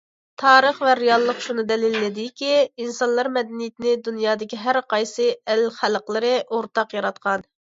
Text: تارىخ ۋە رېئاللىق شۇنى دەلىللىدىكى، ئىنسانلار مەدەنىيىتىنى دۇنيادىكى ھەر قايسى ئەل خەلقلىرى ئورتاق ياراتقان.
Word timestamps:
تارىخ 0.43 0.77
ۋە 0.85 0.93
رېئاللىق 0.99 1.43
شۇنى 1.47 1.65
دەلىللىدىكى، 1.71 2.49
ئىنسانلار 2.85 3.29
مەدەنىيىتىنى 3.37 3.93
دۇنيادىكى 4.09 4.63
ھەر 4.65 4.81
قايسى 4.95 5.29
ئەل 5.45 5.65
خەلقلىرى 5.81 6.37
ئورتاق 6.47 6.99
ياراتقان. 7.01 7.47